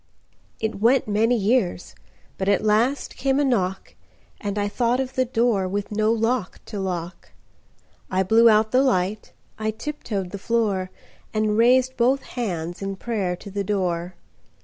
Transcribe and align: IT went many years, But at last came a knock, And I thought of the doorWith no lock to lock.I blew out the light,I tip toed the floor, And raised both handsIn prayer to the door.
IT 0.59 0.81
went 0.81 1.07
many 1.07 1.37
years, 1.37 1.93
But 2.39 2.49
at 2.49 2.63
last 2.63 3.15
came 3.15 3.39
a 3.39 3.43
knock, 3.45 3.93
And 4.39 4.57
I 4.57 4.67
thought 4.67 4.99
of 4.99 5.13
the 5.13 5.27
doorWith 5.27 5.91
no 5.91 6.11
lock 6.11 6.59
to 6.65 6.79
lock.I 6.79 8.23
blew 8.23 8.49
out 8.49 8.71
the 8.71 8.81
light,I 8.81 9.69
tip 9.69 10.01
toed 10.03 10.31
the 10.31 10.39
floor, 10.39 10.89
And 11.35 11.55
raised 11.55 11.97
both 11.97 12.23
handsIn 12.23 12.95
prayer 12.97 13.35
to 13.35 13.51
the 13.51 13.63
door. 13.63 14.15